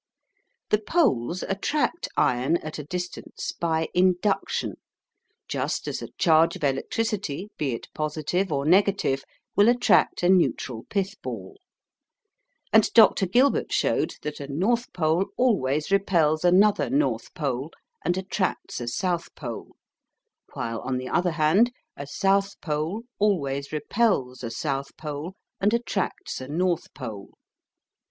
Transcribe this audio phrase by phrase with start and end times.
[0.71, 4.77] The poles attract iron at a distance by "induction,"
[5.47, 9.23] just as a charge of electricity, be it positive or negative,
[9.55, 11.59] will attract a neutral pith ball;
[12.73, 13.27] and Dr.
[13.27, 17.69] Gilbert showed that a north pole always repels another north pole
[18.03, 19.75] and attracts a south pole,
[20.53, 26.41] while, on the other hand, a south pole always repels a south pole and attracts
[26.41, 27.35] a north pole.